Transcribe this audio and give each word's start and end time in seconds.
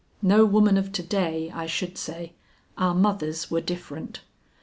No 0.23 0.45
woman 0.47 0.77
of 0.77 0.91
to 0.93 1.03
day, 1.03 1.51
I 1.53 1.67
should 1.67 1.95
say; 1.95 2.33
our 2.75 2.95
mothers 2.95 3.51
were 3.51 3.61
different. 3.61 4.21